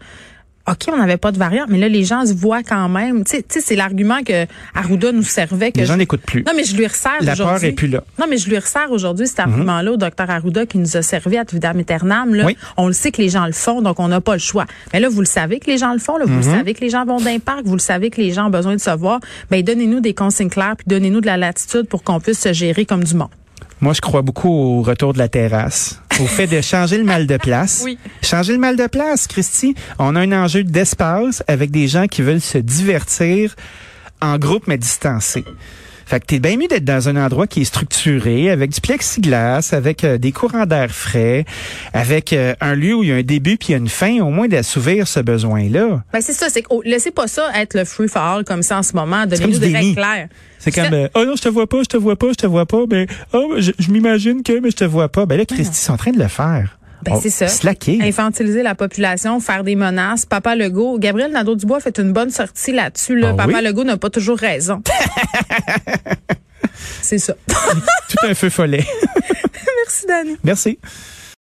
OK, 0.71 0.85
on 0.93 0.97
n'avait 0.97 1.17
pas 1.17 1.33
de 1.33 1.39
variant, 1.39 1.65
mais 1.69 1.79
là, 1.79 1.89
les 1.89 2.05
gens 2.05 2.25
se 2.25 2.33
voient 2.35 2.63
quand 2.63 2.89
même. 2.89 3.25
Tu 3.25 3.39
sais, 3.49 3.61
c'est 3.61 3.75
l'argument 3.75 4.23
que 4.25 4.47
Arruda 4.77 5.11
nous 5.11 5.25
servait. 5.25 5.73
Que 5.73 5.81
Les 5.81 5.87
gens 5.87 5.95
je- 5.95 5.99
n'écoutent 5.99 6.21
plus. 6.23 6.45
Non, 6.47 6.53
mais 6.55 6.63
je 6.63 6.77
lui 6.77 6.87
resserre 6.87 7.13
La 7.21 7.35
peur 7.35 7.47
aujourd'hui. 7.47 7.69
est 7.69 7.73
plus 7.73 7.89
là. 7.89 7.99
Mhm. 7.99 8.05
Non, 8.25 8.27
mais 8.31 8.37
je 8.39 8.49
lui 8.49 8.57
resserre 8.57 8.91
aujourd'hui 8.93 9.27
cet 9.27 9.41
argument-là 9.41 9.91
au 9.93 9.97
docteur 9.97 10.31
Arruda 10.31 10.65
qui 10.67 10.79
nous 10.79 10.97
a 10.97 11.03
servi 11.03 11.37
à 11.37 11.43
Vidam 11.43 11.79
Aeternam. 11.81 12.33
Là. 12.35 12.45
Oui. 12.47 12.57
On 12.77 12.87
le 12.87 12.93
sait 12.93 13.11
que 13.11 13.21
les 13.21 13.29
gens 13.29 13.47
le 13.47 13.53
font, 13.53 13.83
donc 13.83 13.99
on 13.99 14.07
n'a 14.07 14.21
pas 14.21 14.35
le 14.35 14.39
choix. 14.39 14.67
Mais 14.93 15.01
là, 15.01 15.09
vous 15.09 15.21
le 15.21 15.27
savez 15.27 15.59
que 15.59 15.69
les 15.69 15.79
gens 15.79 15.93
le 15.93 15.99
font. 15.99 16.17
Là. 16.17 16.27
Vous 16.27 16.33
Mhm. 16.33 16.39
le 16.39 16.43
savez 16.59 16.75
que 16.75 16.81
les 16.81 16.91
gens 16.91 17.05
vont 17.05 17.21
d'un 17.21 17.41
parc. 17.41 17.63
Vous 17.65 17.75
le 17.75 17.81
savez 17.81 18.11
que 18.11 18.21
les 18.21 18.31
gens 18.33 18.47
ont 18.47 18.51
besoin 18.51 18.75
de 18.77 18.81
se 18.81 18.91
voir. 18.91 19.19
Ben, 19.51 19.63
donnez-nous 19.63 19.99
des 20.01 20.15
consignes 20.15 20.49
claires 20.49 20.77
puis 20.77 20.87
donnez-nous 20.87 21.21
de 21.23 21.27
la 21.27 21.37
latitude 21.39 21.89
pour 21.89 22.05
qu'on 22.05 22.21
puisse 22.21 22.39
se 22.39 22.53
gérer 22.53 22.85
comme 22.87 23.03
du 23.03 23.15
monde. 23.17 23.31
Moi, 23.81 23.95
je 23.95 24.01
crois 24.01 24.23
beaucoup 24.23 24.49
au 24.49 24.83
retour 24.83 25.13
de 25.13 25.19
la 25.19 25.29
terrasse, 25.29 26.01
au 26.23 26.27
fait 26.27 26.47
de 26.47 26.61
changer 26.61 26.99
le 26.99 27.05
mal 27.05 27.27
de 27.27 27.37
place. 27.37 27.83
Oui. 27.85 27.99
Changer 28.23 28.53
le 28.53 28.59
mal 28.59 28.77
de 28.77 28.87
place, 28.87 29.27
Christy. 29.27 29.75
On 29.99 30.15
a 30.15 30.21
un 30.21 30.33
enjeu 30.33 30.63
d'espace 30.63 31.43
avec 31.49 31.71
des 31.71 31.89
gens 31.89 32.07
qui 32.07 32.23
veulent 32.23 32.41
se 32.41 32.59
divertir 32.59 33.57
en 34.21 34.39
groupe 34.39 34.69
mais 34.69 34.79
distancés. 34.79 35.45
Fait 36.07 36.21
que 36.21 36.27
t'es 36.27 36.39
bien 36.39 36.57
mieux 36.57 36.69
d'être 36.69 36.85
dans 36.85 37.09
un 37.09 37.17
endroit 37.17 37.47
qui 37.47 37.63
est 37.63 37.65
structuré, 37.65 38.51
avec 38.51 38.71
du 38.71 38.81
plexiglas, 38.81 39.71
avec 39.73 40.05
euh, 40.05 40.19
des 40.19 40.33
courants 40.33 40.67
d'air 40.67 40.91
frais, 40.91 41.45
avec 41.93 42.33
euh, 42.33 42.55
un 42.61 42.75
lieu 42.75 42.95
où 42.95 43.03
il 43.03 43.09
y 43.09 43.13
a 43.13 43.17
un 43.17 43.23
début 43.23 43.57
puis 43.57 43.69
il 43.69 43.73
y 43.73 43.75
a 43.75 43.79
une 43.79 43.89
fin, 43.89 44.21
au 44.21 44.31
moins 44.31 44.49
d'assouvir 44.49 45.09
ce 45.09 45.21
besoin-là. 45.21 46.03
Ben, 46.13 46.21
c'est 46.21 46.33
ça. 46.33 46.49
C'est 46.49 46.63
que, 46.63 46.69
oh, 46.71 46.83
laissez 46.85 47.11
pas 47.11 47.29
ça 47.29 47.51
être 47.55 47.75
le 47.75 47.85
free 47.85 48.09
for 48.09 48.23
all 48.23 48.45
comme 48.45 48.63
ça 48.63 48.79
en 48.79 48.83
ce 48.83 48.95
moment. 48.95 49.27
Donnez-nous 49.27 49.59
des 49.59 49.73
règles 49.73 49.95
claires. 49.95 50.29
C'est 50.59 50.71
comme, 50.71 50.93
euh, 50.93 51.09
oh 51.15 51.25
non, 51.25 51.35
je 51.37 51.43
te 51.43 51.49
vois 51.49 51.67
pas, 51.67 51.79
je 51.83 51.89
te 51.89 51.97
vois 51.97 52.17
pas, 52.17 52.29
je 52.29 52.35
te 52.35 52.47
vois 52.47 52.67
pas, 52.67 52.85
mais 52.89 53.07
oh, 53.33 53.55
je, 53.59 53.73
je 53.79 53.91
m'imagine 53.91 54.43
que, 54.43 54.61
mais 54.61 54.71
je 54.71 54.77
te 54.77 54.85
vois 54.85 55.09
pas. 55.09 55.27
Ben 55.27 55.37
là, 55.37 55.45
Christy, 55.45 55.73
ils 55.73 55.85
sont 55.85 55.93
en 55.93 55.97
train 55.97 56.13
de 56.13 56.19
le 56.19 56.29
faire. 56.29 56.79
Ben, 57.05 57.19
c'est 57.21 57.31
ça. 57.31 57.49
Slacker. 57.49 57.99
Infantiliser 58.03 58.63
la 58.63 58.75
population, 58.75 59.41
faire 59.41 59.65
des 59.65 59.75
menaces. 59.77 60.27
Papa 60.27 60.55
Legault, 60.55 60.99
Gabriel 60.99 61.33
Nadeau-Dubois 61.33 61.81
fait 61.81 61.99
une 61.99 62.13
bonne 62.13 62.31
sortie 62.31 62.73
là-dessus. 62.73 63.17
Là. 63.17 63.31
Ah 63.33 63.35
Papa 63.35 63.59
oui? 63.59 63.65
Legault 63.65 63.85
n'a 63.85 63.97
pas 63.97 64.11
toujours 64.11 64.39
raison. 64.39 64.83
c'est 67.03 67.19
ça. 67.19 67.35
Tout 67.47 68.27
un 68.27 68.35
feu 68.35 68.51
follet. 68.51 68.85
Merci, 69.85 70.07
Dani. 70.07 70.37
Merci. 70.45 70.79